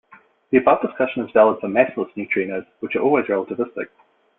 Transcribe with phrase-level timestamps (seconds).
[0.49, 3.89] The above discussion is valid for massless neutrinos, which are always relativistic.